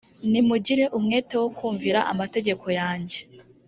nimugira 0.29 0.85
umwete 0.97 1.35
wo 1.41 1.49
kumvira 1.57 1.99
amategeko 2.11 2.65
yanjye 2.79 3.17